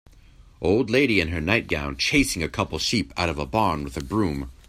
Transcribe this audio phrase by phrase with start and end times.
[0.61, 3.95] Old lady in her night gown chasing a couple sheep out of a barn with
[3.97, 4.49] a broom.